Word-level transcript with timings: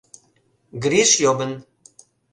ГРИШ 0.85 1.11
ЙОМЫН 1.23 1.51